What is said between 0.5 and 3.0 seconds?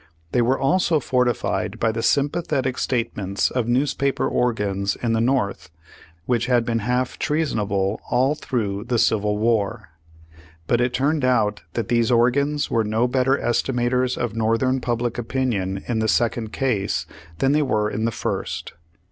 also forti fied by the sympathetic